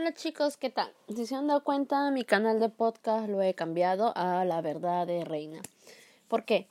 Hola 0.00 0.14
chicos, 0.14 0.56
¿qué 0.56 0.70
tal? 0.70 0.92
Si 1.08 1.26
se 1.26 1.34
han 1.34 1.48
dado 1.48 1.64
cuenta, 1.64 2.12
mi 2.12 2.22
canal 2.22 2.60
de 2.60 2.68
podcast 2.68 3.28
lo 3.28 3.42
he 3.42 3.54
cambiado 3.54 4.12
a 4.14 4.44
La 4.44 4.60
Verdad 4.60 5.08
de 5.08 5.24
Reina. 5.24 5.60
¿Por 6.28 6.44
qué? 6.44 6.68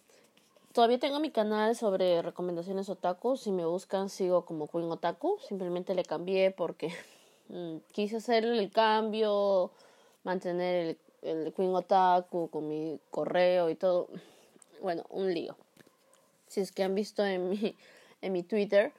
Todavía 0.71 0.97
tengo 0.97 1.19
mi 1.19 1.29
canal 1.29 1.75
sobre 1.75 2.21
recomendaciones 2.21 2.87
otaku. 2.87 3.35
Si 3.35 3.51
me 3.51 3.65
buscan, 3.65 4.07
sigo 4.07 4.45
como 4.45 4.69
Queen 4.69 4.89
Otaku. 4.89 5.39
Simplemente 5.45 5.93
le 5.93 6.05
cambié 6.05 6.51
porque 6.51 6.93
mm, 7.49 7.79
quise 7.91 8.15
hacer 8.15 8.45
el 8.45 8.71
cambio, 8.71 9.71
mantener 10.23 10.97
el, 11.21 11.53
Queen 11.53 11.75
Otaku 11.75 12.49
con 12.49 12.69
mi 12.69 12.97
correo 13.11 13.69
y 13.69 13.75
todo. 13.75 14.07
Bueno, 14.81 15.03
un 15.09 15.33
lío. 15.33 15.57
Si 16.47 16.61
es 16.61 16.71
que 16.71 16.83
han 16.83 16.95
visto 16.95 17.25
en 17.25 17.49
mi, 17.49 17.75
en 18.21 18.31
mi 18.31 18.43
Twitter, 18.43 18.93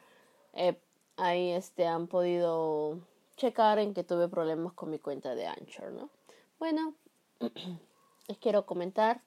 eh, 0.53 0.77
ahí 1.17 1.53
este, 1.53 1.87
han 1.87 2.09
podido 2.09 2.99
checar 3.39 3.79
en 3.79 3.95
que 3.95 4.05
tuve 4.05 4.29
problemas 4.29 4.75
con 4.75 4.91
mi 4.91 4.99
cuenta 4.99 5.35
de 5.35 5.47
Anchor, 5.47 5.93
¿no? 5.93 6.11
Bueno, 6.59 6.95
les 8.29 8.39
quiero 8.39 8.67
comentar. 8.67 9.23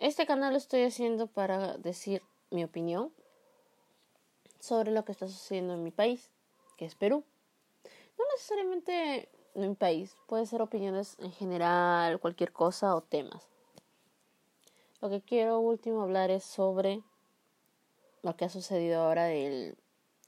Este 0.00 0.24
canal 0.24 0.52
lo 0.52 0.58
estoy 0.58 0.84
haciendo 0.84 1.26
para 1.26 1.76
decir 1.76 2.22
mi 2.50 2.64
opinión 2.64 3.12
sobre 4.60 4.92
lo 4.92 5.04
que 5.04 5.12
está 5.12 5.26
sucediendo 5.26 5.74
en 5.74 5.82
mi 5.82 5.90
país, 5.90 6.30
que 6.76 6.84
es 6.84 6.94
Perú. 6.94 7.24
No 8.16 8.24
necesariamente 8.32 9.28
en 9.54 9.68
mi 9.68 9.74
país, 9.74 10.16
puede 10.28 10.46
ser 10.46 10.62
opiniones 10.62 11.16
en 11.18 11.32
general, 11.32 12.20
cualquier 12.20 12.52
cosa 12.52 12.94
o 12.94 13.02
temas. 13.02 13.48
Lo 15.00 15.10
que 15.10 15.20
quiero 15.20 15.58
último 15.58 16.02
hablar 16.02 16.30
es 16.30 16.44
sobre 16.44 17.02
lo 18.22 18.36
que 18.36 18.44
ha 18.44 18.48
sucedido 18.48 19.02
ahora 19.02 19.24
de 19.24 19.76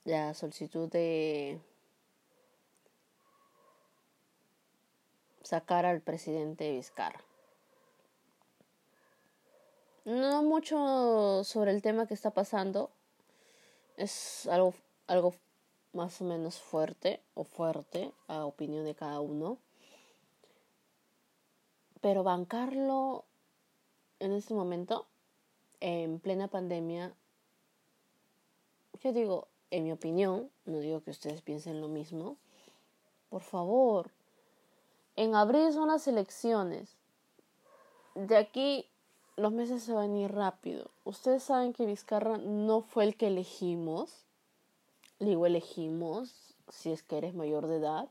la 0.05 0.35
solicitud 0.35 0.89
de 0.89 1.61
sacar 5.51 5.85
al 5.85 6.01
presidente 6.01 6.71
Vizcarra. 6.71 7.21
No 10.05 10.45
mucho 10.45 11.43
sobre 11.43 11.73
el 11.73 11.83
tema 11.83 12.07
que 12.07 12.15
está 12.15 12.31
pasando. 12.31 12.91
Es 13.97 14.47
algo, 14.47 14.75
algo 15.09 15.35
más 15.93 16.21
o 16.21 16.25
menos 16.25 16.61
fuerte 16.61 17.21
o 17.35 17.43
fuerte 17.43 18.13
a 18.29 18.45
opinión 18.45 18.85
de 18.85 18.95
cada 18.95 19.21
uno. 19.21 19.59
Pero 22.01 22.23
bancarlo 22.23 23.25
en 24.21 24.31
este 24.31 24.55
momento, 24.55 25.09
en 25.81 26.21
plena 26.21 26.47
pandemia, 26.47 27.13
yo 29.03 29.13
digo, 29.13 29.49
en 29.73 29.83
mi 29.83 29.91
opinión, 29.91 30.49
no 30.65 30.79
digo 30.79 31.03
que 31.03 31.11
ustedes 31.11 31.43
piensen 31.43 31.81
lo 31.81 31.89
mismo, 31.89 32.37
por 33.31 33.43
favor, 33.43 34.13
en 35.21 35.35
abril 35.35 35.71
son 35.75 35.89
las 35.89 36.09
elecciones. 36.09 36.97
De 38.15 38.39
aquí 38.39 38.87
los 39.37 39.53
meses 39.53 39.83
se 39.83 39.93
van 39.93 40.15
a 40.15 40.19
ir 40.19 40.33
rápido. 40.33 40.91
Ustedes 41.05 41.43
saben 41.43 41.75
que 41.75 41.85
Vizcarra 41.85 42.39
no 42.39 42.81
fue 42.81 43.05
el 43.05 43.17
que 43.17 43.27
elegimos. 43.27 44.25
Digo 45.19 45.45
elegimos 45.45 46.57
si 46.71 46.91
es 46.91 47.03
que 47.03 47.19
eres 47.19 47.35
mayor 47.35 47.67
de 47.67 47.77
edad. 47.77 48.09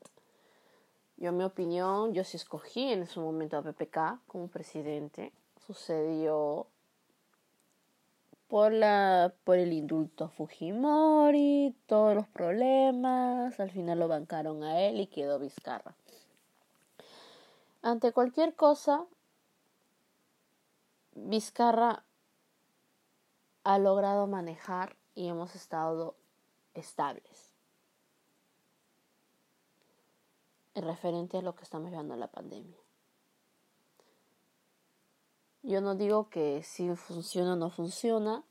Yo, 1.17 1.29
en 1.29 1.37
mi 1.37 1.45
opinión, 1.45 2.13
yo 2.13 2.23
sí 2.23 2.37
escogí 2.37 2.93
en 2.93 3.01
ese 3.01 3.19
momento 3.19 3.57
a 3.57 3.63
PPK 3.63 4.21
como 4.27 4.47
presidente. 4.47 5.33
Sucedió 5.65 6.67
por, 8.47 8.71
la, 8.71 9.33
por 9.45 9.57
el 9.57 9.73
indulto 9.73 10.25
a 10.25 10.29
Fujimori, 10.29 11.75
todos 11.87 12.13
los 12.13 12.27
problemas. 12.27 13.59
Al 13.59 13.71
final 13.71 13.97
lo 13.97 14.07
bancaron 14.07 14.63
a 14.63 14.79
él 14.79 14.99
y 14.99 15.07
quedó 15.07 15.39
Vizcarra. 15.39 15.95
Ante 17.81 18.11
cualquier 18.11 18.55
cosa, 18.55 19.05
Vizcarra 21.13 22.03
ha 23.63 23.77
logrado 23.77 24.27
manejar 24.27 24.97
y 25.15 25.27
hemos 25.27 25.55
estado 25.55 26.15
estables. 26.73 27.53
En 30.73 30.83
referente 30.83 31.37
a 31.37 31.41
lo 31.41 31.55
que 31.55 31.63
estamos 31.63 31.89
llevando 31.89 32.15
la 32.15 32.27
pandemia. 32.27 32.77
Yo 35.63 35.81
no 35.81 35.95
digo 35.95 36.29
que 36.29 36.63
si 36.63 36.93
funciona 36.95 37.53
o 37.53 37.55
no 37.55 37.69
funciona, 37.69 38.43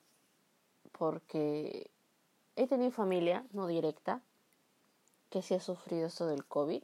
porque 0.93 1.91
he 2.57 2.67
tenido 2.67 2.91
familia 2.91 3.47
no 3.53 3.67
directa 3.67 4.23
que 5.31 5.43
sí 5.43 5.55
ha 5.55 5.61
sufrido 5.61 6.07
esto 6.07 6.27
del 6.27 6.45
COVID 6.47 6.83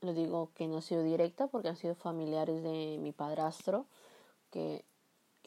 le 0.00 0.14
digo 0.14 0.50
que 0.54 0.68
no 0.68 0.78
ha 0.78 0.82
sido 0.82 1.02
directa 1.02 1.46
porque 1.46 1.68
han 1.68 1.76
sido 1.76 1.94
familiares 1.94 2.62
de 2.62 2.98
mi 3.00 3.12
padrastro, 3.12 3.86
que 4.50 4.84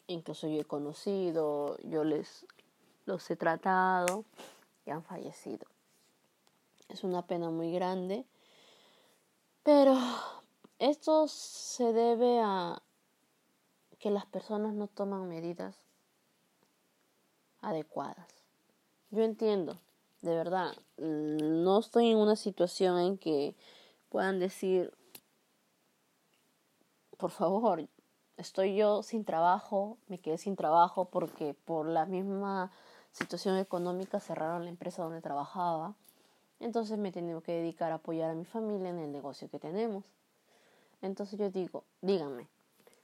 incluso 0.06 0.48
yo 0.48 0.60
he 0.60 0.64
conocido, 0.64 1.76
yo 1.82 2.04
les 2.04 2.46
los 3.06 3.28
he 3.30 3.36
tratado 3.36 4.24
y 4.86 4.90
han 4.90 5.02
fallecido. 5.02 5.66
Es 6.88 7.04
una 7.04 7.26
pena 7.26 7.50
muy 7.50 7.72
grande, 7.72 8.24
pero 9.62 9.96
esto 10.78 11.28
se 11.28 11.92
debe 11.92 12.40
a 12.40 12.82
que 13.98 14.10
las 14.10 14.26
personas 14.26 14.74
no 14.74 14.86
toman 14.86 15.28
medidas 15.28 15.76
adecuadas. 17.60 18.26
Yo 19.10 19.22
entiendo, 19.22 19.78
de 20.22 20.34
verdad, 20.34 20.72
no 20.96 21.78
estoy 21.78 22.10
en 22.10 22.18
una 22.18 22.36
situación 22.36 22.98
en 22.98 23.18
que 23.18 23.54
puedan 24.10 24.38
decir, 24.38 24.92
por 27.16 27.30
favor, 27.30 27.88
estoy 28.36 28.76
yo 28.76 29.02
sin 29.02 29.24
trabajo, 29.24 29.96
me 30.08 30.20
quedé 30.20 30.36
sin 30.36 30.56
trabajo 30.56 31.06
porque 31.06 31.54
por 31.54 31.86
la 31.86 32.04
misma 32.04 32.70
situación 33.12 33.56
económica 33.56 34.20
cerraron 34.20 34.64
la 34.64 34.70
empresa 34.70 35.02
donde 35.02 35.22
trabajaba. 35.22 35.94
Entonces 36.58 36.98
me 36.98 37.08
he 37.08 37.12
tenido 37.12 37.40
que 37.40 37.52
dedicar 37.52 37.92
a 37.92 37.96
apoyar 37.96 38.30
a 38.30 38.34
mi 38.34 38.44
familia 38.44 38.90
en 38.90 38.98
el 38.98 39.10
negocio 39.10 39.48
que 39.48 39.58
tenemos. 39.58 40.04
Entonces 41.00 41.38
yo 41.38 41.48
digo, 41.50 41.84
díganme, 42.02 42.48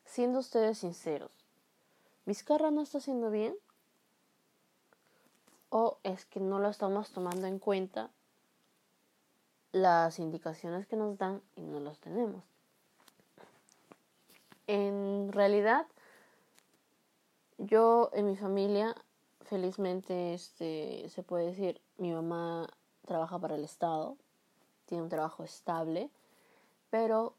siendo 0.05 0.41
ustedes 0.41 0.79
sinceros, 0.79 1.31
¿Vizcarra 2.27 2.73
no 2.73 2.83
está 2.83 2.99
haciendo 2.99 3.31
bien? 3.31 3.57
¿O 5.69 5.99
es 6.03 6.25
que 6.25 6.41
no 6.41 6.59
lo 6.59 6.69
estamos 6.69 7.11
tomando 7.11 7.47
en 7.47 7.61
cuenta 7.61 8.11
las 9.77 10.19
indicaciones 10.19 10.87
que 10.87 10.97
nos 10.97 11.19
dan 11.19 11.43
y 11.55 11.61
no 11.61 11.81
los 11.81 11.99
tenemos. 12.01 12.43
En 14.67 15.31
realidad, 15.33 15.87
yo 17.59 18.09
en 18.15 18.27
mi 18.27 18.37
familia, 18.37 18.97
felizmente, 19.43 20.33
este, 20.33 21.07
se 21.11 21.23
puede 21.23 21.49
decir, 21.49 21.81
mi 21.99 22.11
mamá 22.11 22.67
trabaja 23.07 23.39
para 23.39 23.57
el 23.57 23.65
Estado, 23.65 24.17
tiene 24.87 25.03
un 25.03 25.11
trabajo 25.11 25.45
estable, 25.45 26.11
pero 26.89 27.35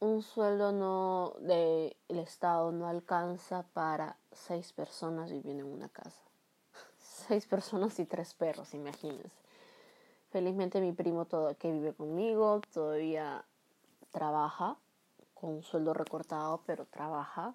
un 0.00 0.22
sueldo 0.22 0.72
no 0.72 1.34
del 1.40 1.94
Estado 2.08 2.72
no 2.72 2.88
alcanza 2.88 3.62
para 3.74 4.16
seis 4.32 4.72
personas 4.72 5.30
viviendo 5.30 5.64
en 5.64 5.72
una 5.72 5.90
casa. 5.90 6.22
Seis 6.98 7.46
personas 7.46 7.98
y 7.98 8.06
tres 8.06 8.34
perros, 8.34 8.72
imagínense. 8.74 9.43
Felizmente 10.34 10.80
mi 10.80 10.90
primo 10.90 11.26
todo, 11.26 11.56
que 11.56 11.70
vive 11.70 11.94
conmigo 11.94 12.60
todavía 12.72 13.44
trabaja 14.10 14.76
con 15.32 15.62
sueldo 15.62 15.94
recortado, 15.94 16.60
pero 16.66 16.86
trabaja. 16.86 17.54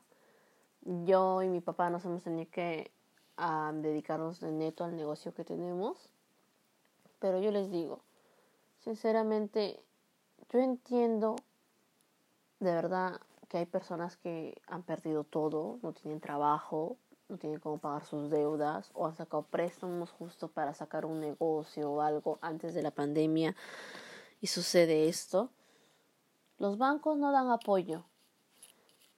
Yo 1.04 1.44
y 1.44 1.50
mi 1.50 1.60
papá 1.60 1.90
nos 1.90 2.06
hemos 2.06 2.24
tenido 2.24 2.50
que 2.50 2.90
dedicarnos 3.74 4.40
de 4.40 4.54
neto 4.54 4.86
al 4.86 4.96
negocio 4.96 5.34
que 5.34 5.44
tenemos. 5.44 6.14
Pero 7.20 7.42
yo 7.42 7.52
les 7.52 7.70
digo, 7.70 8.00
sinceramente, 8.78 9.84
yo 10.50 10.60
entiendo 10.60 11.36
de 12.62 12.72
verdad 12.72 13.20
que 13.50 13.58
hay 13.58 13.66
personas 13.66 14.16
que 14.16 14.62
han 14.68 14.84
perdido 14.84 15.26
todo, 15.26 15.80
no 15.82 15.92
tienen 15.92 16.22
trabajo, 16.22 16.96
no 17.30 17.38
tienen 17.38 17.60
cómo 17.60 17.78
pagar 17.78 18.04
sus 18.06 18.30
deudas 18.30 18.90
o 18.94 19.06
han 19.06 19.16
sacado 19.16 19.44
préstamos 19.44 20.10
justo 20.10 20.48
para 20.48 20.74
sacar 20.74 21.06
un 21.06 21.20
negocio 21.20 21.92
o 21.92 22.02
algo 22.02 22.40
antes 22.42 22.74
de 22.74 22.82
la 22.82 22.92
pandemia 22.92 23.56
y 24.42 24.48
sucede 24.48 25.08
esto, 25.08 25.50
los 26.58 26.78
bancos 26.78 27.18
no 27.18 27.32
dan 27.32 27.50
apoyo. 27.52 28.04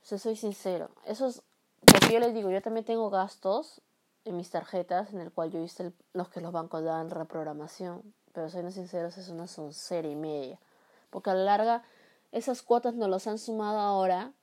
Si 0.02 0.18
soy 0.18 0.36
sincero, 0.36 0.90
eso 1.06 1.28
es 1.28 1.42
porque 1.86 2.14
yo 2.14 2.20
les 2.20 2.34
digo, 2.34 2.52
yo 2.52 2.62
también 2.62 2.86
tengo 2.86 3.10
gastos 3.10 3.82
en 4.26 4.38
mis 4.38 4.50
tarjetas 4.50 5.14
en 5.14 5.20
el 5.20 5.32
cual 5.32 5.52
yo 5.52 5.60
hice 5.60 5.94
los 6.14 6.30
que 6.30 6.42
los 6.42 6.52
bancos 6.52 6.84
dan 6.84 7.10
reprogramación, 7.10 8.14
pero 8.34 8.50
siendo 8.50 8.72
sinceros 8.72 9.18
es 9.18 9.30
una 9.30 9.48
soncera 9.48 10.08
y 10.08 10.16
media, 10.16 10.60
porque 11.10 11.30
a 11.30 11.34
la 11.34 11.44
larga 11.44 11.84
esas 12.32 12.62
cuotas 12.62 12.94
nos 12.96 13.10
las 13.10 13.28
han 13.28 13.40
sumado 13.40 13.80
ahora 13.80 14.34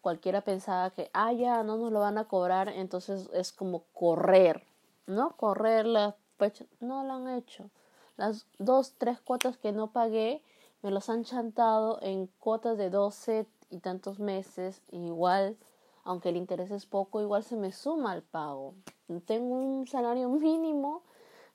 cualquiera 0.00 0.40
pensaba 0.40 0.90
que, 0.90 1.10
ah, 1.12 1.32
ya 1.32 1.62
no 1.62 1.76
nos 1.76 1.92
lo 1.92 2.00
van 2.00 2.18
a 2.18 2.24
cobrar, 2.24 2.68
entonces 2.68 3.28
es 3.32 3.52
como 3.52 3.84
correr, 3.92 4.64
¿no? 5.06 5.36
Correr 5.36 5.86
la 5.86 6.16
fecha. 6.38 6.64
No 6.80 7.04
lo 7.04 7.14
han 7.14 7.28
hecho. 7.28 7.70
Las 8.16 8.46
dos, 8.58 8.94
tres 8.98 9.20
cuotas 9.20 9.56
que 9.56 9.72
no 9.72 9.92
pagué 9.92 10.42
me 10.82 10.90
los 10.90 11.08
han 11.10 11.24
chantado 11.24 11.98
en 12.02 12.26
cuotas 12.38 12.78
de 12.78 12.90
12 12.90 13.46
y 13.70 13.78
tantos 13.78 14.18
meses. 14.18 14.82
Igual, 14.90 15.56
aunque 16.04 16.30
el 16.30 16.36
interés 16.36 16.70
es 16.70 16.86
poco, 16.86 17.20
igual 17.20 17.44
se 17.44 17.56
me 17.56 17.72
suma 17.72 18.12
al 18.12 18.22
pago. 18.22 18.74
Tengo 19.26 19.54
un 19.54 19.86
salario 19.86 20.28
mínimo 20.30 21.02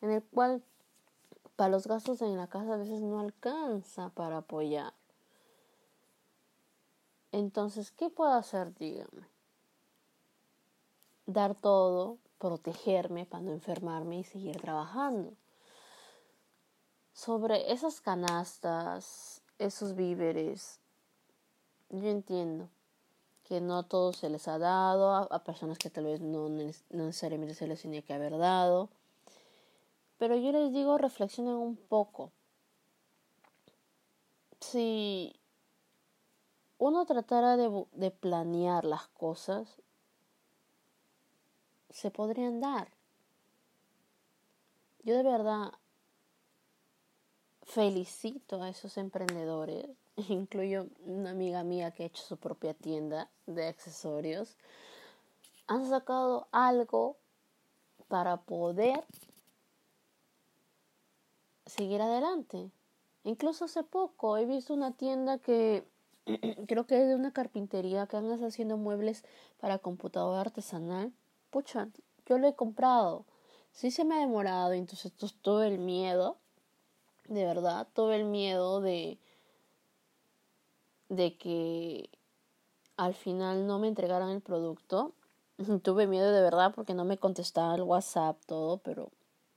en 0.01 0.12
el 0.12 0.24
cual 0.24 0.63
para 1.56 1.69
los 1.69 1.88
gastos 1.88 2.21
en 2.21 2.36
la 2.38 2.47
casa 2.47 2.74
a 2.74 2.77
veces 2.77 3.01
no 3.01 3.19
alcanza 3.19 4.09
para 4.09 4.38
apoyar. 4.38 4.94
Entonces, 7.36 7.92
¿qué 7.92 8.10
puedo 8.10 8.32
hacer? 8.32 8.74
Dígame. 8.76 9.28
Dar 11.26 11.54
todo, 11.54 12.18
protegerme 12.38 13.26
para 13.26 13.44
no 13.44 13.52
enfermarme 13.52 14.20
y 14.20 14.24
seguir 14.24 14.62
trabajando. 14.62 15.34
Sobre 17.12 17.74
esas 17.74 18.00
canastas, 18.00 19.42
esos 19.60 19.96
víveres, 19.98 20.80
yo 21.90 22.08
entiendo 22.08 22.70
que 23.44 23.60
no 23.60 23.84
todo 23.84 24.14
se 24.14 24.30
les 24.30 24.48
ha 24.48 24.58
dado, 24.58 25.14
a, 25.14 25.44
personas 25.44 25.78
que 25.78 25.90
tal 25.90 26.06
vez 26.06 26.22
no, 26.22 26.48
no 26.48 26.72
necesariamente 26.90 27.54
se 27.54 27.68
les 27.68 27.81
tenía 27.81 28.02
que 28.02 28.14
haber 28.14 28.38
dado. 28.38 28.88
Pero 30.18 30.38
yo 30.38 30.54
les 30.54 30.72
digo, 30.72 30.98
reflexionen 30.98 31.56
un 31.56 31.76
poco. 31.76 32.31
Si 34.62 35.36
uno 36.77 37.06
tratara 37.06 37.57
de, 37.57 37.86
de 37.94 38.12
planear 38.12 38.86
las 38.86 39.07
cosas, 39.07 39.81
se 41.89 42.12
podrían 42.12 42.60
dar. 42.60 42.89
Yo 45.04 45.16
de 45.16 45.24
verdad 45.24 45.72
felicito 47.66 48.62
a 48.62 48.69
esos 48.69 48.98
emprendedores, 48.98 49.88
incluyo 50.16 50.88
una 51.06 51.31
amiga 51.31 51.63
mía 51.63 51.92
que 51.92 52.04
ha 52.04 52.07
hecho 52.07 52.24
su 52.24 52.38
propia 52.38 52.74
tienda 52.74 53.30
de 53.45 53.68
accesorios, 53.68 54.56
han 55.68 55.88
sacado 55.88 56.48
algo 56.51 57.18
para 58.07 58.38
poder 58.38 59.04
seguir 61.66 62.01
adelante. 62.01 62.69
Incluso 63.24 63.66
hace 63.66 63.83
poco 63.83 64.38
he 64.38 64.45
visto 64.45 64.74
una 64.74 64.92
tienda 64.92 65.39
que 65.39 65.83
creo 66.68 66.86
que 66.86 67.01
es 67.01 67.07
de 67.07 67.16
una 67.16 67.31
carpintería 67.31 68.07
que 68.07 68.18
andas 68.18 68.42
haciendo 68.42 68.77
muebles 68.77 69.24
para 69.60 69.80
computadora 69.80 70.42
artesanal. 70.42 71.13
Pucha, 71.50 71.89
yo 72.25 72.38
lo 72.38 72.48
he 72.48 72.56
comprado. 72.56 73.25
Sí 73.72 73.92
se 73.92 74.06
me 74.06 74.16
ha 74.16 74.19
demorado, 74.19 74.74
entonces 74.74 75.12
tuve 75.42 75.68
el 75.68 75.80
miedo, 75.80 76.38
de 77.27 77.44
verdad, 77.44 77.88
tuve 77.94 78.16
el 78.16 78.25
miedo 78.25 78.80
de, 78.80 79.19
de 81.10 81.38
que 81.38 82.10
al 82.98 83.13
final 83.13 83.68
no 83.68 83.80
me 83.80 83.89
entregaran 83.89 84.30
el 84.30 84.42
producto. 84.42 85.13
tuve 85.83 86.07
miedo 86.07 86.31
de 86.31 86.42
verdad 86.42 86.74
porque 86.74 86.94
no 86.94 87.06
me 87.06 87.18
contestaba 87.18 87.75
el 87.75 87.81
WhatsApp, 87.83 88.38
todo, 88.45 88.78
pero 88.78 89.12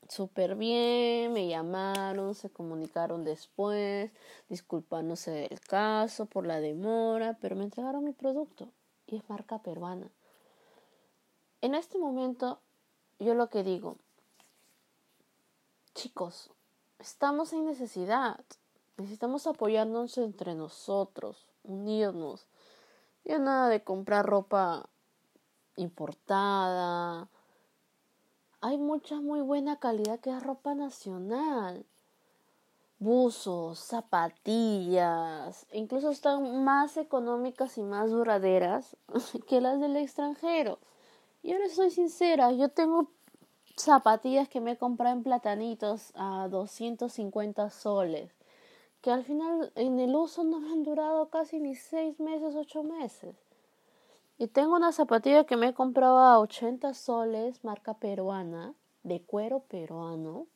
súper 0.08 0.56
bien, 0.56 1.32
me 1.32 1.48
llamaron, 1.48 2.34
se 2.34 2.50
comunicaron 2.50 3.24
después, 3.24 4.10
disculpándose 4.48 5.30
del 5.30 5.60
caso 5.60 6.26
por 6.26 6.46
la 6.46 6.60
demora, 6.60 7.36
pero 7.40 7.56
me 7.56 7.64
entregaron 7.64 8.04
mi 8.04 8.12
producto 8.12 8.68
y 9.06 9.16
es 9.16 9.28
marca 9.28 9.58
peruana. 9.58 10.10
En 11.60 11.74
este 11.74 11.98
momento, 11.98 12.60
yo 13.18 13.34
lo 13.34 13.48
que 13.48 13.62
digo, 13.62 13.96
chicos, 15.94 16.50
estamos 16.98 17.52
en 17.52 17.66
necesidad, 17.66 18.40
necesitamos 18.96 19.46
apoyarnos 19.46 20.16
entre 20.18 20.54
nosotros, 20.54 21.46
unirnos. 21.64 22.46
Ya 23.24 23.38
nada 23.38 23.68
de 23.68 23.82
comprar 23.82 24.24
ropa 24.24 24.88
importada, 25.76 27.28
hay 28.60 28.76
mucha 28.76 29.20
muy 29.20 29.40
buena 29.40 29.78
calidad 29.78 30.20
que 30.20 30.30
es 30.30 30.42
ropa 30.42 30.74
nacional. 30.74 31.84
Buzos, 33.00 33.78
zapatillas, 33.78 35.66
incluso 35.72 36.10
están 36.10 36.64
más 36.64 36.96
económicas 36.96 37.78
y 37.78 37.82
más 37.82 38.10
duraderas 38.10 38.96
que 39.48 39.60
las 39.60 39.80
del 39.80 39.96
extranjero. 39.96 40.80
Y 41.44 41.52
ahora 41.52 41.68
soy 41.68 41.90
sincera, 41.90 42.50
yo 42.50 42.70
tengo 42.70 43.12
zapatillas 43.76 44.48
que 44.48 44.60
me 44.60 44.72
he 44.72 44.76
comprado 44.76 45.14
en 45.16 45.22
platanitos 45.22 46.10
a 46.16 46.48
250 46.48 47.70
soles, 47.70 48.32
que 49.00 49.12
al 49.12 49.22
final 49.22 49.70
en 49.76 50.00
el 50.00 50.16
uso 50.16 50.42
no 50.42 50.58
me 50.58 50.72
han 50.72 50.82
durado 50.82 51.28
casi 51.28 51.60
ni 51.60 51.76
6 51.76 52.18
meses, 52.18 52.56
8 52.56 52.82
meses. 52.82 53.36
Y 54.40 54.46
tengo 54.46 54.76
una 54.76 54.92
zapatilla 54.92 55.44
que 55.44 55.56
me 55.56 55.68
he 55.68 55.74
comprado 55.74 56.18
a 56.18 56.38
80 56.38 56.94
soles, 56.94 57.64
marca 57.64 57.94
peruana, 57.94 58.72
de 59.02 59.20
cuero 59.20 59.60
peruano, 59.60 60.46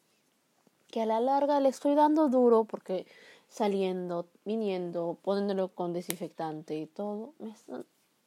que 0.87 1.03
a 1.03 1.07
la 1.07 1.21
larga 1.21 1.59
le 1.59 1.69
estoy 1.69 1.97
dando 1.97 2.29
duro 2.29 2.63
porque 2.63 3.07
saliendo, 3.49 4.27
viniendo, 4.45 5.19
poniéndolo 5.23 5.67
con 5.69 5.93
desinfectante 5.93 6.79
y 6.79 6.87
todo, 6.87 7.35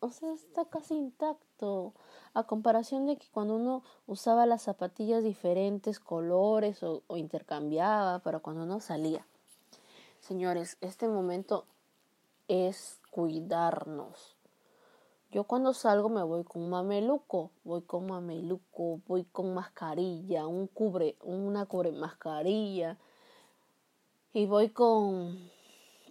o 0.02 0.12
sea, 0.12 0.34
está 0.34 0.66
casi 0.66 0.96
intacto. 0.96 1.94
A 2.34 2.44
comparación 2.44 3.06
de 3.06 3.16
que 3.16 3.28
cuando 3.32 3.56
uno 3.56 3.82
usaba 4.08 4.46
las 4.46 4.64
zapatillas 4.64 5.24
diferentes 5.24 6.02
colores 6.02 6.84
o, 6.84 7.02
intercambiaba, 7.16 8.20
pero 8.20 8.42
cuando 8.42 8.66
no 8.66 8.82
salía. 8.82 9.26
Señores, 10.20 10.78
este 10.82 11.08
momento 11.08 11.66
es 12.50 13.00
cuidarnos 13.10 14.35
yo 15.32 15.44
cuando 15.44 15.74
salgo 15.74 16.10
me 16.10 16.24
voy 16.24 16.44
con 16.44 16.70
mameluco, 16.70 17.52
voy 17.64 17.82
con 17.82 18.08
mameluco, 18.08 19.02
voy 19.08 19.26
con 19.26 19.54
mascarilla, 19.54 20.48
un 20.48 20.68
cubre, 20.68 21.18
una 21.22 21.66
cubre 21.66 21.92
mascarilla 21.92 22.98
y 24.34 24.46
voy 24.46 24.70
con, 24.70 25.50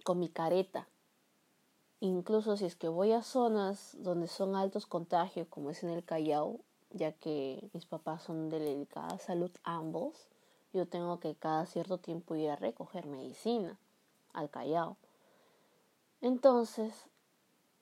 con 0.03 0.19
mi 0.19 0.29
careta. 0.29 0.87
Incluso 2.01 2.57
si 2.57 2.65
es 2.65 2.75
que 2.75 2.87
voy 2.87 3.13
a 3.13 3.23
zonas 3.23 3.95
donde 3.99 4.27
son 4.27 4.55
altos 4.55 4.85
contagios, 4.85 5.47
como 5.47 5.69
es 5.69 5.83
en 5.83 5.89
el 5.89 6.03
Callao, 6.03 6.59
ya 6.91 7.11
que 7.13 7.69
mis 7.73 7.85
papás 7.85 8.23
son 8.23 8.49
de 8.49 8.59
delicada 8.59 9.17
salud 9.17 9.51
ambos, 9.63 10.27
yo 10.73 10.87
tengo 10.87 11.19
que 11.19 11.35
cada 11.35 11.65
cierto 11.65 11.97
tiempo 11.97 12.35
ir 12.35 12.49
a 12.49 12.57
recoger 12.57 13.07
medicina 13.07 13.79
al 14.33 14.49
Callao. 14.49 14.97
Entonces, 16.21 17.07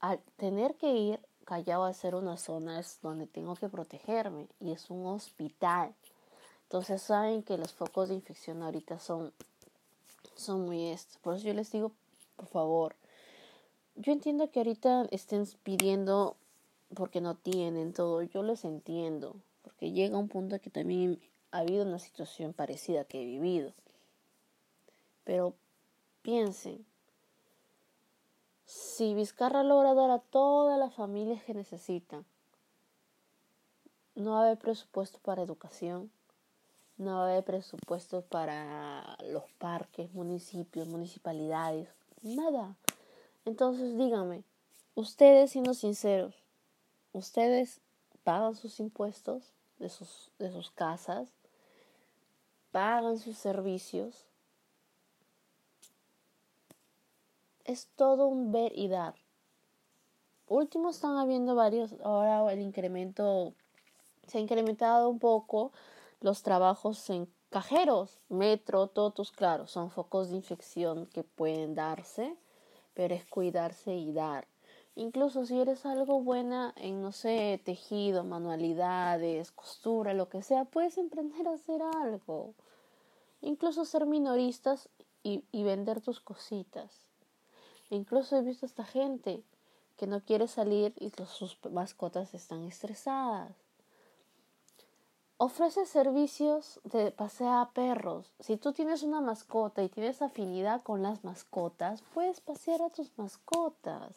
al 0.03 0.19
tener 0.36 0.75
que 0.75 0.93
ir, 0.93 1.19
Callao 1.45 1.86
a 1.86 1.93
ser 1.93 2.13
una 2.13 2.36
zona 2.36 2.81
donde 3.01 3.25
tengo 3.25 3.55
que 3.55 3.69
protegerme 3.69 4.48
y 4.60 4.74
es 4.74 4.89
un 4.89 5.05
hospital. 5.05 5.95
Entonces 6.63 7.01
saben 7.01 7.41
que 7.41 7.57
los 7.57 7.72
focos 7.72 8.10
de 8.10 8.15
infección 8.15 8.63
ahorita 8.63 9.00
son, 9.00 9.31
son 10.36 10.65
muy 10.65 10.89
estos. 10.89 11.17
Por 11.19 11.36
eso 11.36 11.45
yo 11.48 11.53
les 11.53 11.72
digo, 11.72 11.93
por 12.36 12.48
favor, 12.48 12.95
yo 13.95 14.12
entiendo 14.12 14.51
que 14.51 14.60
ahorita 14.60 15.07
estén 15.10 15.48
pidiendo 15.63 16.36
porque 16.93 17.22
no 17.22 17.36
tienen 17.36 17.93
todo, 17.93 18.24
yo 18.24 18.43
les 18.43 18.65
entiendo, 18.65 19.38
porque 19.62 19.91
llega 19.91 20.17
un 20.17 20.27
punto 20.27 20.60
que 20.60 20.69
también 20.69 21.22
ha 21.51 21.60
habido 21.60 21.86
una 21.86 22.00
situación 22.00 22.51
parecida 22.51 23.05
que 23.05 23.22
he 23.22 23.25
vivido. 23.25 23.72
Pero 25.24 25.53
piensen, 26.24 26.86
si 28.74 29.13
Vizcarra 29.13 29.63
logra 29.63 29.94
dar 29.94 30.10
a 30.10 30.18
todas 30.18 30.80
las 30.80 30.96
familias 30.96 31.44
que 31.44 31.53
necesitan, 31.53 32.25
no 34.15 34.32
va 34.32 34.39
a 34.39 34.46
haber 34.46 34.58
presupuesto 34.58 35.20
para 35.20 35.44
educación, 35.44 36.12
no 36.98 37.18
va 37.18 37.27
a 37.27 37.32
haber 37.32 37.44
presupuesto 37.44 38.22
para 38.22 39.15
los 39.25 39.44
parques, 39.60 40.12
municipios, 40.13 40.88
municipalidades, 40.88 41.88
nada. 42.24 42.75
Entonces 43.46 43.96
díganme, 43.96 44.44
ustedes 44.96 45.51
siendo 45.51 45.75
sinceros, 45.75 46.34
ustedes 47.12 47.80
pagan 48.24 48.56
sus 48.56 48.80
impuestos 48.80 49.53
de 49.77 49.89
sus, 49.89 50.32
de 50.39 50.51
sus 50.51 50.72
casas, 50.72 51.30
pagan 52.72 53.20
sus 53.20 53.38
servicios, 53.38 54.25
es 57.65 57.88
todo 57.96 58.27
un 58.27 58.51
ver 58.51 58.72
y 58.75 58.88
dar. 58.88 59.15
Último 60.48 60.89
están 60.89 61.17
habiendo 61.17 61.55
varios, 61.55 61.96
ahora 62.03 62.51
el 62.51 62.60
incremento, 62.60 63.53
se 64.27 64.38
ha 64.38 64.41
incrementado 64.41 65.10
un 65.10 65.20
poco 65.20 65.72
los 66.20 66.43
trabajos 66.43 67.10
en 67.10 67.27
cajeros, 67.50 68.20
metro, 68.29 68.88
todos, 68.88 69.32
claro, 69.32 69.67
son 69.67 69.89
focos 69.89 70.29
de 70.29 70.36
infección 70.36 71.08
que 71.08 71.24
pueden 71.24 71.75
darse, 71.75 72.36
pero 72.93 73.15
es 73.15 73.25
cuidarse 73.25 73.96
y 73.96 74.12
dar. 74.12 74.48
Incluso 74.96 75.46
si 75.46 75.60
eres 75.60 75.86
algo 75.86 76.22
buena 76.22 76.74
en, 76.77 77.01
no 77.01 77.12
sé, 77.12 77.60
tejido, 77.63 78.24
manualidades, 78.24 79.51
costura, 79.51 80.13
lo 80.13 80.29
que 80.29 80.43
sea, 80.43 80.65
puedes 80.65 80.98
emprender 80.98 81.48
a 81.48 81.53
hacer 81.53 81.82
algo. 81.82 82.53
incluso 83.41 83.86
ser 83.86 84.05
minoristas 84.05 84.89
y, 85.24 85.43
y 85.51 85.63
vender 85.63 86.01
tus 86.01 86.20
cositas. 86.20 87.12
Incluso 87.94 88.36
he 88.36 88.42
visto 88.42 88.66
a 88.66 88.70
esta 88.70 88.86
gente 88.86 89.44
que 89.98 90.08
no 90.08 90.20
quiere 90.22 90.48
salir 90.48 90.96
y 90.98 91.12
sus 91.28 91.60
mascotas 91.70 92.34
están 92.34 92.64
estresadas. 92.64 93.56
Ofrece 95.38 95.86
servicios 95.86 96.80
de 96.86 97.12
pasea 97.12 97.62
a 97.62 97.70
perros. 97.70 98.34
Si 98.40 98.58
tú 98.58 98.74
tienes 98.74 99.04
una 99.04 99.22
mascota 99.22 99.84
y 99.84 99.90
tienes 99.90 100.24
afinidad 100.24 100.82
con 100.82 101.04
las 101.04 101.24
mascotas, 101.24 102.02
puedes 102.16 102.42
pasear 102.42 102.82
a 102.82 102.90
tus 102.90 103.16
mascotas. 103.16 104.16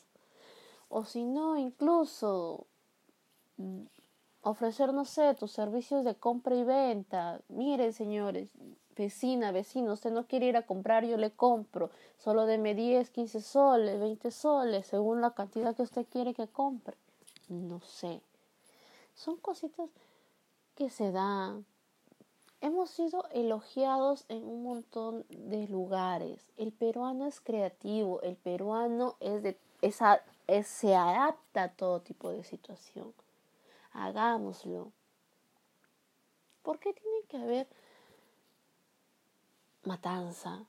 O 0.88 1.04
si 1.04 1.26
no, 1.26 1.58
incluso 1.58 2.66
mm, 3.58 3.82
ofrecer, 4.40 4.94
no 4.94 5.04
sé, 5.04 5.34
tus 5.34 5.52
servicios 5.52 6.02
de 6.06 6.14
compra 6.14 6.54
y 6.54 6.64
venta. 6.64 7.42
Miren, 7.48 7.92
señores, 7.92 8.50
vecina, 8.96 9.52
vecino, 9.52 9.92
usted 9.92 10.10
no 10.10 10.26
quiere 10.26 10.46
ir 10.46 10.56
a 10.56 10.66
comprar, 10.66 11.04
yo 11.04 11.16
le 11.16 11.30
compro. 11.30 11.90
Solo 12.18 12.46
deme 12.46 12.74
10, 12.74 13.10
15 13.10 13.40
soles, 13.40 14.00
20 14.00 14.30
soles, 14.30 14.86
según 14.86 15.20
la 15.20 15.32
cantidad 15.32 15.76
que 15.76 15.82
usted 15.82 16.06
quiere 16.10 16.34
que 16.34 16.48
compre. 16.48 16.96
No 17.48 17.80
sé. 17.80 18.20
Son 19.14 19.36
cositas 19.36 19.88
que 20.74 20.90
se 20.90 21.12
da. 21.12 21.56
Hemos 22.60 22.90
sido 22.90 23.26
elogiados 23.32 24.24
en 24.28 24.44
un 24.44 24.62
montón 24.62 25.24
de 25.28 25.68
lugares. 25.68 26.50
El 26.56 26.72
peruano 26.72 27.26
es 27.26 27.40
creativo, 27.40 28.20
el 28.22 28.36
peruano 28.36 29.16
es 29.20 29.42
de, 29.42 29.58
se 30.64 30.94
adapta 30.94 31.64
a 31.64 31.68
todo 31.68 32.00
tipo 32.00 32.30
de 32.30 32.42
situación. 32.44 33.12
Hagámoslo. 33.92 34.90
¿Por 36.62 36.80
qué 36.80 36.92
tiene 36.94 37.22
que 37.28 37.36
haber 37.36 37.68
matanza, 39.86 40.66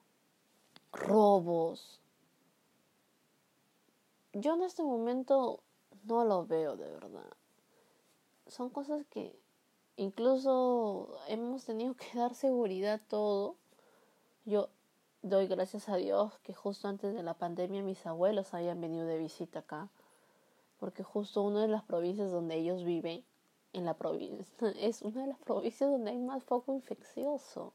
robos? 0.94 2.00
Yo 4.34 4.54
en 4.54 4.64
este 4.64 4.84
momento 4.84 5.62
no 6.04 6.24
lo 6.24 6.46
veo 6.46 6.78
de 6.78 6.90
verdad. 6.90 7.34
Son 8.48 8.70
cosas 8.70 9.06
que 9.10 9.38
Incluso 10.00 11.18
hemos 11.28 11.66
tenido 11.66 11.96
que 11.96 12.18
dar 12.18 12.36
seguridad 12.36 12.94
a 12.94 13.00
todo. 13.00 13.56
Yo 14.46 14.70
doy 15.24 15.48
gracias 15.48 15.90
a 15.90 15.96
Dios 15.96 16.38
que 16.44 16.54
justo 16.54 16.88
antes 16.88 17.16
de 17.16 17.24
la 17.24 17.34
pandemia 17.34 17.82
mis 17.82 18.06
abuelos 18.06 18.54
hayan 18.54 18.80
venido 18.80 19.08
de 19.08 19.18
visita 19.18 19.60
acá. 19.60 19.90
Porque 20.80 21.02
justo 21.02 21.42
una 21.42 21.64
de 21.64 21.68
las 21.68 21.84
provincias 21.84 22.30
donde 22.30 22.58
ellos 22.58 22.84
viven, 22.84 23.26
en 23.74 23.86
la 23.86 23.96
provincia, 23.96 24.70
es 24.80 25.02
una 25.02 25.22
de 25.22 25.28
las 25.28 25.40
provincias 25.40 25.90
donde 25.90 26.12
hay 26.12 26.20
más 26.20 26.44
foco 26.44 26.76
infeccioso. 26.76 27.74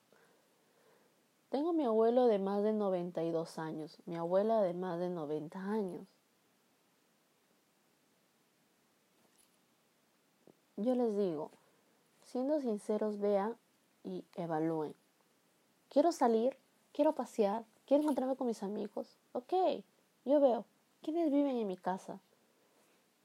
Tengo 1.52 1.74
mi 1.74 1.84
abuelo 1.84 2.28
de 2.28 2.38
más 2.38 2.62
de 2.62 2.72
92 2.72 3.58
años, 3.58 3.98
mi 4.06 4.16
abuela 4.16 4.62
de 4.62 4.72
más 4.72 4.98
de 4.98 5.10
90 5.10 5.58
años. 5.58 6.06
Yo 10.78 10.94
les 10.94 11.14
digo, 11.14 11.50
siendo 12.22 12.58
sinceros, 12.58 13.18
vean 13.18 13.54
y 14.02 14.24
evalúen. 14.34 14.94
Quiero 15.90 16.10
salir, 16.10 16.56
quiero 16.94 17.14
pasear, 17.14 17.66
quiero 17.84 18.02
encontrarme 18.02 18.34
con 18.34 18.46
mis 18.46 18.62
amigos. 18.62 19.18
Ok, 19.32 19.52
yo 20.24 20.40
veo. 20.40 20.64
¿Quiénes 21.02 21.30
viven 21.30 21.58
en 21.58 21.68
mi 21.68 21.76
casa? 21.76 22.18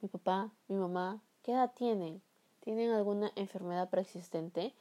Mi 0.02 0.10
papá, 0.10 0.52
mi 0.68 0.76
mamá, 0.76 1.22
¿qué 1.44 1.54
edad 1.54 1.72
tienen? 1.74 2.22
¿Tienen 2.60 2.92
alguna 2.92 3.32
enfermedad 3.38 3.90
preexistente? 3.90 4.74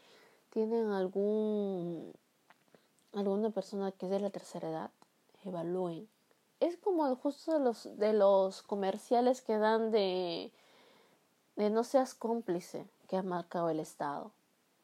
¿Tienen 0.50 0.90
algún 0.90 2.12
alguna 3.20 3.50
persona 3.50 3.92
que 3.92 4.06
es 4.06 4.12
de 4.12 4.20
la 4.20 4.30
tercera 4.30 4.68
edad? 4.68 4.90
Evalúen. 5.44 6.08
Es 6.60 6.76
como 6.76 7.14
justo 7.16 7.52
de 7.52 7.60
los, 7.60 7.98
de 7.98 8.12
los 8.12 8.62
comerciales 8.62 9.42
que 9.42 9.58
dan 9.58 9.90
de, 9.90 10.52
de 11.56 11.70
no 11.70 11.84
seas 11.84 12.14
cómplice 12.14 12.86
que 13.08 13.16
ha 13.16 13.22
marcado 13.22 13.70
el 13.70 13.80
Estado. 13.80 14.32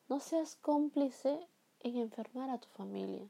No 0.08 0.20
seas 0.20 0.56
cómplice 0.56 1.46
en 1.80 1.96
enfermar 1.96 2.50
a 2.50 2.58
tu 2.58 2.68
familia. 2.68 3.26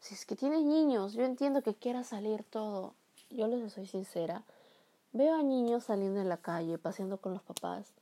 Si 0.00 0.14
es 0.14 0.26
que 0.26 0.36
tienes 0.36 0.62
niños, 0.64 1.14
yo 1.14 1.24
entiendo 1.24 1.62
que 1.62 1.74
quieras 1.74 2.08
salir 2.08 2.44
todo. 2.44 2.94
Yo 3.30 3.46
les 3.46 3.72
soy 3.72 3.86
sincera. 3.86 4.44
Veo 5.12 5.34
a 5.34 5.42
niños 5.42 5.84
saliendo 5.84 6.20
en 6.20 6.28
la 6.28 6.36
calle, 6.36 6.76
paseando 6.76 7.18
con 7.18 7.32
los 7.32 7.42
papás. 7.42 7.94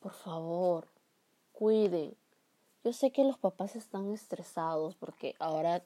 Por 0.00 0.12
favor, 0.12 0.86
cuiden. 1.52 2.14
Yo 2.82 2.92
sé 2.92 3.10
que 3.10 3.24
los 3.24 3.36
papás 3.38 3.76
están 3.76 4.10
estresados 4.10 4.94
porque 4.94 5.34
ahora 5.38 5.84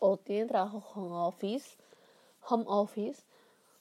o 0.00 0.16
tienen 0.16 0.48
trabajo 0.48 0.82
home 0.94 1.14
office, 1.14 1.76
home 2.40 2.64
office, 2.66 3.22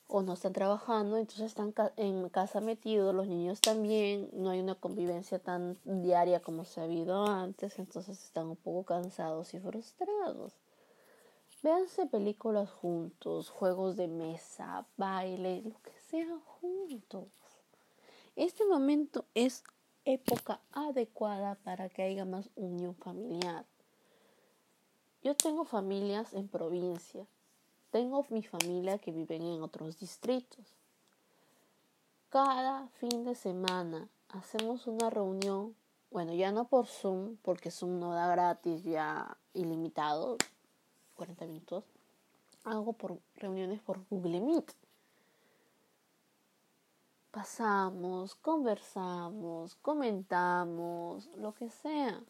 o 0.08 0.22
no 0.22 0.34
están 0.34 0.54
trabajando, 0.54 1.18
entonces 1.18 1.46
están 1.46 1.74
en 1.96 2.30
casa 2.30 2.62
metidos, 2.62 3.16
los 3.16 3.28
niños 3.28 3.62
también, 3.62 4.30
no 4.34 4.52
hay 4.52 4.60
una 4.60 4.76
convivencia 4.76 5.40
tan 5.40 5.78
diaria 5.86 6.40
como 6.40 6.66
se 6.66 6.82
ha 6.82 6.84
habido 6.84 7.26
antes, 7.26 7.80
entonces 7.80 8.24
están 8.24 8.48
un 8.48 8.56
poco 8.58 8.84
cansados 8.84 9.54
y 9.56 9.60
frustrados. 9.60 10.54
Véanse 11.64 12.06
películas 12.06 12.70
juntos, 12.70 13.50
juegos 13.50 13.96
de 13.96 14.08
mesa, 14.08 14.86
baile, 14.98 15.64
lo 15.64 15.82
que 15.82 15.98
sea 16.10 16.38
juntos. 16.60 17.30
Este 18.36 18.66
momento 18.66 19.26
es 19.34 19.64
época 20.06 20.60
adecuada 20.72 21.56
para 21.56 21.90
que 21.90 22.04
haya 22.04 22.26
más 22.26 22.50
unión 22.56 22.96
familiar. 22.96 23.66
Yo 25.24 25.36
tengo 25.36 25.66
familias 25.66 26.34
en 26.34 26.48
provincia 26.48 27.26
tengo 27.94 28.26
mi 28.30 28.42
familia 28.42 28.98
que 28.98 29.12
viven 29.12 29.44
en 29.44 29.62
otros 29.62 30.00
distritos. 30.00 30.66
Cada 32.30 32.88
fin 32.88 33.24
de 33.24 33.36
semana 33.36 34.10
hacemos 34.30 34.88
una 34.88 35.12
reunión, 35.12 35.76
bueno, 36.10 36.34
ya 36.34 36.52
no 36.52 36.68
por 36.68 36.88
Zoom, 36.88 37.38
porque 37.44 37.70
Zoom 37.70 38.00
no 38.00 38.16
da 38.16 38.26
gratis 38.30 38.84
ya 38.84 39.38
ilimitado, 39.54 40.38
40 41.18 41.46
minutos. 41.46 41.84
Hago 42.64 42.94
por 42.94 43.20
reuniones 43.36 43.80
por 43.80 44.04
Google 44.10 44.42
Meet. 44.42 44.72
Pasamos, 47.34 48.36
conversamos, 48.36 49.74
comentamos, 49.82 51.32
lo 51.36 51.56
que 51.56 51.68
sea. 51.72 52.22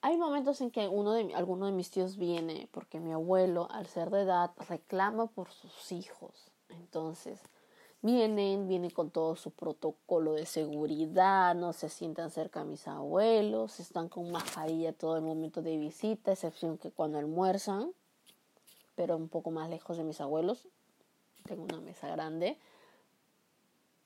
Hay 0.00 0.16
momentos 0.16 0.60
en 0.60 0.70
que 0.70 0.86
uno 0.86 1.14
de, 1.14 1.34
alguno 1.34 1.66
de 1.66 1.72
mis 1.72 1.90
tíos 1.90 2.18
viene 2.18 2.68
porque 2.70 3.00
mi 3.00 3.12
abuelo, 3.12 3.66
al 3.72 3.88
ser 3.88 4.10
de 4.10 4.22
edad, 4.22 4.52
reclama 4.68 5.26
por 5.26 5.50
sus 5.50 5.90
hijos. 5.90 6.52
Entonces, 6.68 7.40
vienen, 8.00 8.68
vienen 8.68 8.90
con 8.90 9.10
todo 9.10 9.34
su 9.34 9.50
protocolo 9.50 10.34
de 10.34 10.46
seguridad, 10.46 11.56
no 11.56 11.72
se 11.72 11.88
sientan 11.88 12.30
cerca 12.30 12.60
a 12.60 12.64
mis 12.64 12.86
abuelos, 12.86 13.80
están 13.80 14.08
con 14.08 14.30
mascarilla 14.30 14.92
todo 14.92 15.16
el 15.16 15.22
momento 15.22 15.62
de 15.62 15.78
visita, 15.78 16.30
excepción 16.30 16.78
que 16.78 16.92
cuando 16.92 17.18
almuerzan, 17.18 17.92
pero 18.94 19.16
un 19.16 19.28
poco 19.28 19.50
más 19.50 19.68
lejos 19.68 19.96
de 19.96 20.04
mis 20.04 20.20
abuelos. 20.20 20.68
Tengo 21.48 21.64
una 21.64 21.80
mesa 21.80 22.08
grande. 22.08 22.58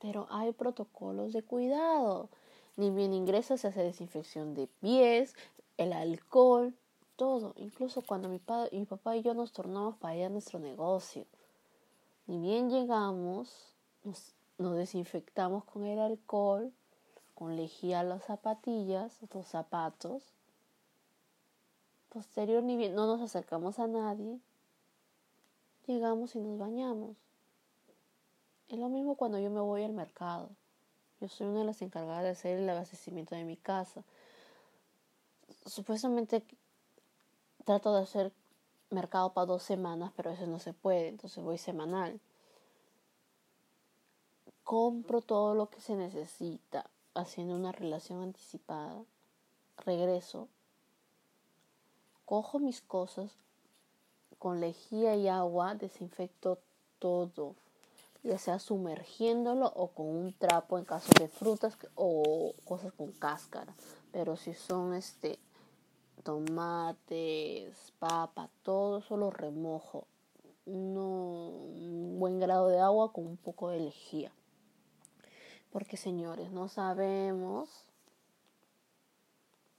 Pero 0.01 0.29
hay 0.31 0.53
protocolos 0.53 1.33
de 1.33 1.43
cuidado. 1.43 2.29
Ni 2.77 2.91
bien 2.91 3.13
ingresa, 3.13 3.57
se 3.57 3.69
hace 3.69 3.83
desinfección 3.83 4.55
de 4.55 4.69
pies, 4.81 5.35
el 5.77 5.93
alcohol, 5.93 6.75
todo, 7.17 7.53
incluso 7.57 8.03
cuando 8.03 8.29
mi, 8.29 8.39
padre, 8.39 8.71
mi 8.79 8.87
papá 8.87 9.17
y 9.17 9.23
yo 9.23 9.35
nos 9.35 9.53
tornamos 9.53 9.97
para 9.97 10.15
allá 10.15 10.29
nuestro 10.29 10.59
negocio. 10.59 11.27
Ni 12.27 12.39
bien 12.39 12.71
llegamos, 12.71 13.75
nos, 14.05 14.35
nos 14.59 14.77
desinfectamos 14.77 15.65
con 15.65 15.85
el 15.85 15.99
alcohol, 15.99 16.73
con 17.35 17.57
lejía 17.57 18.03
las 18.03 18.25
zapatillas, 18.25 19.19
los 19.35 19.47
zapatos. 19.47 20.23
Posterior, 22.09 22.63
ni 22.63 22.77
bien 22.77 22.95
no 22.95 23.07
nos 23.07 23.21
acercamos 23.21 23.79
a 23.79 23.87
nadie, 23.87 24.39
llegamos 25.87 26.35
y 26.37 26.41
nos 26.41 26.59
bañamos. 26.59 27.17
Es 28.73 28.79
lo 28.79 28.89
mismo 28.89 29.15
cuando 29.15 29.39
yo 29.39 29.51
me 29.51 29.61
voy 29.61 29.85
al 29.85 29.93
mercado. 29.93 30.49
Yo 31.21 31.29
soy 31.29 31.47
una 31.47 31.61
de 31.61 31.67
las 31.67 31.81
encargadas 31.83 32.25
de 32.25 32.31
hacer 32.31 32.59
el 32.59 32.69
abastecimiento 32.69 33.37
de 33.37 33.45
mi 33.45 33.57
casa 33.57 34.03
supuestamente 35.67 36.45
trato 37.65 37.95
de 37.95 38.03
hacer 38.03 38.33
mercado 38.91 39.33
para 39.33 39.47
dos 39.47 39.63
semanas, 39.63 40.13
pero 40.17 40.31
eso 40.31 40.47
no 40.47 40.59
se 40.59 40.73
puede, 40.73 41.09
entonces 41.09 41.43
voy 41.43 41.59
semanal. 41.59 42.21
Compro 44.65 45.21
todo 45.21 45.55
lo 45.55 45.69
que 45.69 45.81
se 45.81 45.95
necesita, 45.95 46.89
haciendo 47.15 47.55
una 47.55 47.73
relación 47.73 48.23
anticipada. 48.23 49.03
Regreso, 49.79 50.49
cojo 52.25 52.59
mis 52.59 52.81
cosas, 52.81 53.33
con 54.39 54.61
lejía 54.61 55.17
y 55.17 55.29
agua 55.29 55.75
desinfecto 55.75 56.59
todo. 56.99 57.55
Ya 58.23 58.39
sea 58.39 58.59
sumergiéndolo 58.59 59.67
o 59.75 59.89
con 59.89 60.07
un 60.07 60.33
trapo 60.33 60.79
en 60.79 60.85
caso 60.85 61.11
de 61.19 61.29
frutas 61.29 61.77
o 61.95 62.55
cosas 62.65 62.93
con 62.93 63.13
cáscara. 63.13 63.75
Pero 64.13 64.37
si 64.37 64.55
son 64.55 64.95
este 64.95 65.39
tomates, 66.23 67.93
papa, 67.99 68.49
todo 68.63 68.99
eso 68.99 69.17
lo 69.17 69.31
remojo. 69.31 70.07
No, 70.65 71.49
un 71.49 72.19
buen 72.21 72.39
grado 72.39 72.69
de 72.69 72.79
agua 72.79 73.13
con 73.13 73.27
un 73.27 73.37
poco 73.37 73.71
de 73.71 73.81
lejía. 73.81 74.33
Porque 75.73 75.97
señores, 75.97 76.53
no 76.53 76.69
sabemos 76.69 77.87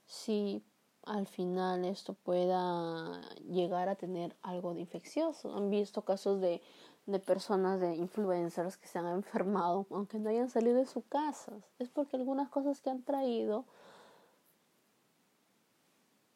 si 0.06 0.62
al 1.04 1.26
final 1.26 1.84
esto 1.84 2.14
pueda 2.14 3.20
llegar 3.50 3.88
a 3.88 3.94
tener 3.94 4.36
algo 4.42 4.74
de 4.74 4.80
infeccioso. 4.80 5.54
Han 5.54 5.70
visto 5.70 6.02
casos 6.02 6.40
de, 6.40 6.62
de 7.06 7.18
personas, 7.18 7.80
de 7.80 7.94
influencers 7.96 8.76
que 8.76 8.86
se 8.86 8.98
han 8.98 9.06
enfermado 9.14 9.86
aunque 9.90 10.18
no 10.18 10.30
hayan 10.30 10.50
salido 10.50 10.76
de 10.76 10.86
su 10.86 11.02
casa. 11.02 11.52
Es 11.78 11.88
porque 11.88 12.16
algunas 12.16 12.48
cosas 12.48 12.80
que 12.80 12.90
han 12.90 13.02
traído 13.02 13.64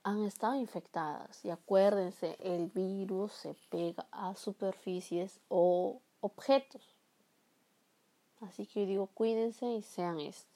han 0.02 0.24
estado 0.24 0.54
infectadas. 0.54 1.44
Y 1.44 1.50
acuérdense, 1.50 2.36
el 2.40 2.68
virus 2.68 3.32
se 3.32 3.54
pega 3.70 4.06
a 4.10 4.34
superficies 4.34 5.40
o 5.48 6.00
objetos. 6.20 6.96
Así 8.40 8.66
que 8.66 8.82
yo 8.82 8.86
digo, 8.86 9.06
cuídense 9.08 9.66
y 9.66 9.82
sean 9.82 10.20
este. 10.20 10.48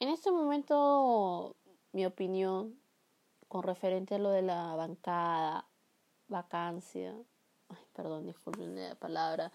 En 0.00 0.08
este 0.08 0.30
momento, 0.30 1.54
mi 1.92 2.06
opinión 2.06 2.78
con 3.48 3.62
referente 3.62 4.14
a 4.14 4.18
lo 4.18 4.30
de 4.30 4.42
la 4.42 4.74
bancada, 4.74 5.64
vacancia, 6.28 7.14
perdón, 7.98 8.26
disculpen 8.26 8.76
la 8.76 8.94
palabra, 8.94 9.50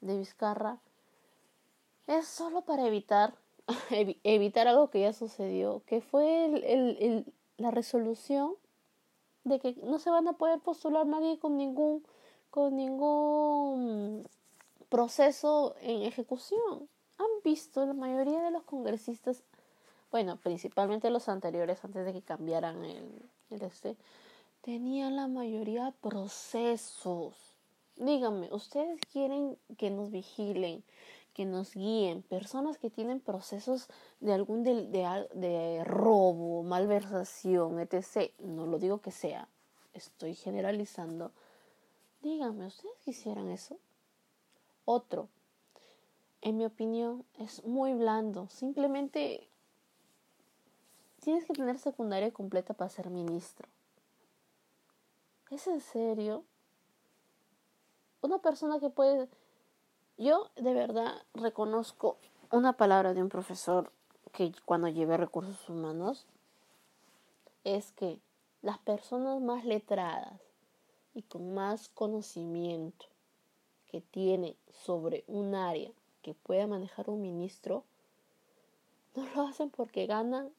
de 0.00 0.16
Vizcarra, 0.16 0.78
es 2.06 2.28
solo 2.28 2.60
para 2.60 2.86
evitar, 2.86 3.34
evitar 4.22 4.68
algo 4.68 4.90
que 4.90 5.00
ya 5.00 5.12
sucedió, 5.12 5.82
que 5.84 6.00
fue 6.00 6.44
el, 6.44 6.62
el, 6.62 7.32
la 7.56 7.72
resolución 7.72 8.54
de 9.42 9.58
que 9.58 9.74
no 9.82 9.98
se 9.98 10.10
van 10.10 10.28
a 10.28 10.34
poder 10.34 10.60
postular 10.60 11.04
nadie 11.04 11.40
con 11.40 11.56
ningún 11.56 12.04
con 12.50 12.76
ningún 12.76 14.24
proceso 14.88 15.74
en 15.80 16.02
ejecución. 16.02 16.88
Han 17.18 17.26
visto 17.42 17.84
la 17.84 17.94
mayoría 17.94 18.40
de 18.42 18.52
los 18.52 18.62
congresistas, 18.62 19.42
bueno, 20.12 20.36
principalmente 20.36 21.10
los 21.10 21.28
anteriores 21.28 21.84
antes 21.84 22.04
de 22.04 22.12
que 22.12 22.22
cambiaran 22.22 22.84
el, 22.84 23.28
el 23.50 23.62
este, 23.62 23.96
tenían 24.60 25.16
la 25.16 25.26
mayoría 25.26 25.92
procesos. 26.00 27.53
Díganme, 27.96 28.48
¿ustedes 28.52 29.00
quieren 29.12 29.56
que 29.78 29.90
nos 29.90 30.10
vigilen, 30.10 30.82
que 31.34 31.44
nos 31.44 31.74
guíen, 31.74 32.22
personas 32.22 32.78
que 32.78 32.90
tienen 32.90 33.20
procesos 33.20 33.88
de 34.20 34.32
algún 34.32 34.62
de, 34.62 34.86
de, 35.34 35.84
robo, 35.84 36.62
malversación, 36.62 37.80
etc. 37.80 38.32
No 38.38 38.66
lo 38.66 38.78
digo 38.78 39.00
que 39.00 39.10
sea, 39.10 39.48
estoy 39.92 40.34
generalizando. 40.34 41.32
Díganme, 42.22 42.66
¿ustedes 42.66 42.96
quisieran 43.04 43.50
eso? 43.50 43.76
Otro, 44.84 45.28
en 46.40 46.56
mi 46.56 46.64
opinión, 46.64 47.24
es 47.38 47.64
muy 47.64 47.94
blando. 47.94 48.48
Simplemente 48.48 49.48
tienes 51.20 51.44
que 51.46 51.52
tener 51.52 51.78
secundaria 51.78 52.30
completa 52.32 52.74
para 52.74 52.90
ser 52.90 53.10
ministro. 53.10 53.68
¿Es 55.50 55.66
en 55.66 55.80
serio? 55.80 56.44
Una 58.24 58.38
persona 58.38 58.80
que 58.80 58.88
puede 58.88 59.28
yo 60.16 60.48
de 60.56 60.72
verdad 60.72 61.12
reconozco 61.34 62.16
una 62.50 62.72
palabra 62.72 63.12
de 63.12 63.20
un 63.20 63.28
profesor 63.28 63.92
que 64.32 64.50
cuando 64.64 64.88
llevé 64.88 65.18
recursos 65.18 65.68
humanos 65.68 66.26
es 67.64 67.92
que 67.92 68.22
las 68.62 68.78
personas 68.78 69.42
más 69.42 69.66
letradas 69.66 70.40
y 71.12 71.20
con 71.20 71.52
más 71.52 71.90
conocimiento 71.90 73.04
que 73.90 74.00
tiene 74.00 74.56
sobre 74.70 75.24
un 75.26 75.54
área 75.54 75.90
que 76.22 76.32
pueda 76.32 76.66
manejar 76.66 77.10
un 77.10 77.20
ministro, 77.20 77.84
no 79.16 79.26
lo 79.34 79.42
hacen 79.42 79.68
porque 79.68 80.06
ganan 80.06 80.50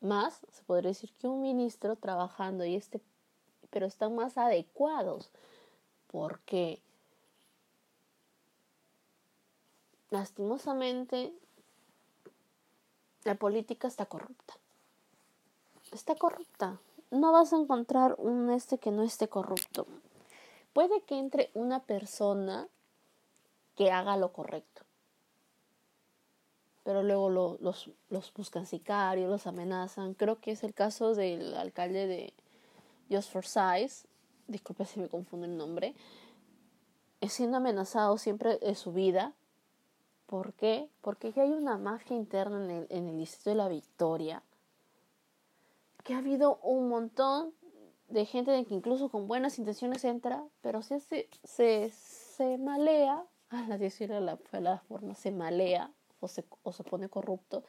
más, 0.00 0.46
se 0.52 0.62
podría 0.62 0.90
decir, 0.90 1.12
que 1.14 1.26
un 1.26 1.42
ministro 1.42 1.96
trabajando 1.96 2.64
y 2.64 2.76
este, 2.76 3.00
pero 3.70 3.86
están 3.86 4.14
más 4.14 4.38
adecuados 4.38 5.32
porque 6.10 6.80
lastimosamente, 10.10 11.32
la 13.24 13.34
política 13.34 13.88
está 13.88 14.06
corrupta. 14.06 14.54
Está 15.92 16.14
corrupta. 16.14 16.78
No 17.10 17.32
vas 17.32 17.52
a 17.52 17.56
encontrar 17.56 18.14
un 18.18 18.50
este 18.50 18.78
que 18.78 18.90
no 18.90 19.02
esté 19.02 19.28
corrupto. 19.28 19.86
Puede 20.72 21.02
que 21.02 21.18
entre 21.18 21.50
una 21.54 21.80
persona 21.80 22.68
que 23.76 23.90
haga 23.90 24.16
lo 24.16 24.32
correcto. 24.32 24.82
Pero 26.84 27.02
luego 27.02 27.28
los, 27.60 27.90
los 28.08 28.32
buscan 28.32 28.66
sicarios, 28.66 29.30
los 29.30 29.46
amenazan. 29.46 30.14
Creo 30.14 30.40
que 30.40 30.52
es 30.52 30.64
el 30.64 30.74
caso 30.74 31.14
del 31.14 31.54
alcalde 31.54 32.06
de 32.06 32.32
Just 33.10 33.30
for 33.30 33.44
Size. 33.44 34.07
Disculpe 34.48 34.84
si 34.84 34.98
me 34.98 35.08
confundo 35.08 35.46
el 35.46 35.56
nombre. 35.56 35.94
Es 37.20 37.32
siendo 37.32 37.58
amenazado 37.58 38.18
siempre 38.18 38.58
de 38.58 38.74
su 38.74 38.92
vida 38.92 39.34
¿Por 40.28 40.52
qué? 40.52 40.90
Porque 41.00 41.32
ya 41.32 41.44
hay 41.44 41.52
una 41.52 41.78
mafia 41.78 42.14
interna 42.14 42.62
en 42.62 42.70
el, 42.70 42.86
en 42.90 43.08
el 43.08 43.16
Distrito 43.16 43.48
de 43.48 43.56
la 43.56 43.68
Victoria. 43.68 44.42
Que 46.04 46.12
ha 46.12 46.18
habido 46.18 46.56
un 46.56 46.90
montón 46.90 47.54
de 48.10 48.26
gente 48.26 48.50
de 48.50 48.66
que 48.66 48.74
incluso 48.74 49.08
con 49.08 49.26
buenas 49.26 49.58
intenciones 49.58 50.04
entra, 50.04 50.44
pero 50.60 50.82
se, 50.82 51.00
se, 51.00 51.30
se, 51.44 51.90
se 51.90 52.58
malea, 52.58 53.24
a 53.48 53.78
decirle 53.78 54.20
la, 54.20 54.38
la 54.52 54.78
forma, 54.80 55.14
se 55.14 55.30
malea 55.30 55.90
o 56.20 56.28
se, 56.28 56.44
o 56.62 56.74
se 56.74 56.84
pone 56.84 57.08
corrupto 57.08 57.64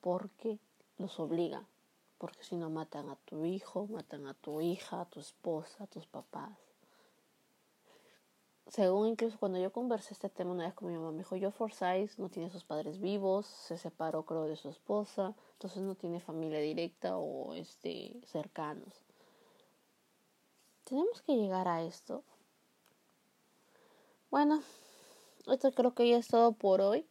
porque 0.00 0.60
los 0.98 1.18
obliga. 1.18 1.64
Porque 2.18 2.42
si 2.44 2.56
no 2.56 2.70
matan 2.70 3.08
a 3.10 3.16
tu 3.16 3.44
hijo, 3.44 3.86
matan 3.88 4.26
a 4.26 4.34
tu 4.34 4.60
hija, 4.60 5.02
a 5.02 5.04
tu 5.06 5.20
esposa, 5.20 5.84
a 5.84 5.86
tus 5.86 6.06
papás 6.06 6.66
según 8.68 9.06
incluso 9.08 9.38
cuando 9.38 9.58
yo 9.58 9.72
conversé 9.72 10.12
este 10.12 10.28
tema 10.28 10.50
una 10.50 10.64
vez 10.64 10.74
con 10.74 10.88
mi 10.88 10.94
mamá, 10.94 11.12
me 11.12 11.18
dijo, 11.18 11.36
yo 11.36 11.50
Forsyth 11.52 12.18
no 12.18 12.28
tiene 12.28 12.50
sus 12.50 12.64
padres 12.64 13.00
vivos, 13.00 13.46
se 13.46 13.78
separó 13.78 14.24
creo 14.24 14.44
de 14.44 14.56
su 14.56 14.68
esposa, 14.68 15.34
entonces 15.52 15.82
no 15.82 15.94
tiene 15.94 16.20
familia 16.20 16.58
directa 16.58 17.16
o 17.16 17.54
este 17.54 18.20
cercanos. 18.26 19.04
Tenemos 20.84 21.22
que 21.22 21.36
llegar 21.36 21.68
a 21.68 21.82
esto. 21.82 22.24
Bueno, 24.30 24.62
esto 25.46 25.72
creo 25.72 25.94
que 25.94 26.08
ya 26.08 26.18
es 26.18 26.28
todo 26.28 26.52
por 26.52 26.80
hoy. 26.80 27.06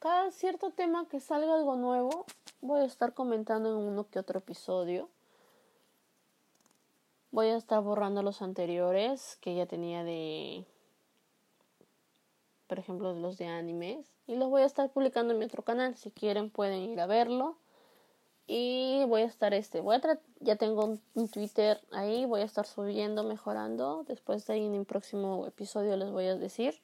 Cada 0.00 0.30
cierto 0.30 0.70
tema 0.70 1.06
que 1.10 1.20
salga 1.20 1.52
algo 1.52 1.76
nuevo, 1.76 2.24
voy 2.62 2.80
a 2.80 2.84
estar 2.84 3.12
comentando 3.12 3.68
en 3.68 3.76
uno 3.76 4.08
que 4.08 4.18
otro 4.18 4.38
episodio. 4.38 5.10
Voy 7.30 7.48
a 7.48 7.58
estar 7.58 7.82
borrando 7.82 8.22
los 8.22 8.40
anteriores 8.40 9.36
que 9.42 9.54
ya 9.54 9.66
tenía 9.66 10.02
de, 10.02 10.64
por 12.66 12.78
ejemplo, 12.78 13.12
los 13.12 13.36
de 13.36 13.48
animes. 13.48 14.06
Y 14.26 14.36
los 14.36 14.48
voy 14.48 14.62
a 14.62 14.64
estar 14.64 14.88
publicando 14.88 15.34
en 15.34 15.38
mi 15.38 15.44
otro 15.44 15.64
canal. 15.64 15.94
Si 15.96 16.10
quieren 16.10 16.48
pueden 16.48 16.80
ir 16.80 16.98
a 16.98 17.06
verlo. 17.06 17.58
Y 18.46 19.04
voy 19.06 19.20
a 19.20 19.26
estar 19.26 19.52
este, 19.52 19.82
voy 19.82 19.96
a 19.96 20.18
ya 20.40 20.56
tengo 20.56 20.98
un, 21.14 21.28
Twitter 21.28 21.78
ahí, 21.92 22.24
voy 22.24 22.40
a 22.40 22.44
estar 22.44 22.64
subiendo, 22.64 23.22
mejorando. 23.22 24.04
Después 24.08 24.46
de 24.46 24.54
ahí 24.54 24.64
en 24.64 24.76
el 24.76 24.86
próximo 24.86 25.46
episodio 25.46 25.94
les 25.98 26.10
voy 26.10 26.24
a 26.24 26.36
decir 26.36 26.80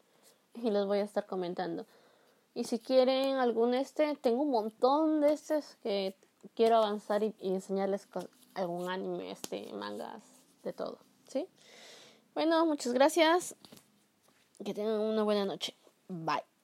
y 0.52 0.70
les 0.70 0.84
voy 0.84 0.98
a 0.98 1.04
estar 1.04 1.24
comentando. 1.24 1.86
Y 2.56 2.64
si 2.64 2.78
quieren 2.78 3.36
algún 3.36 3.74
este, 3.74 4.16
tengo 4.16 4.40
un 4.42 4.50
montón 4.50 5.20
de 5.20 5.34
estos 5.34 5.76
que 5.82 6.16
quiero 6.54 6.76
avanzar 6.76 7.22
y, 7.22 7.34
y 7.38 7.52
enseñarles 7.52 8.08
algún 8.54 8.88
anime, 8.88 9.30
este, 9.30 9.70
mangas, 9.74 10.22
de 10.62 10.72
todo, 10.72 10.98
¿sí? 11.28 11.46
Bueno, 12.34 12.64
muchas 12.64 12.94
gracias. 12.94 13.54
Que 14.64 14.72
tengan 14.72 15.00
una 15.00 15.22
buena 15.22 15.44
noche. 15.44 15.76
Bye. 16.08 16.55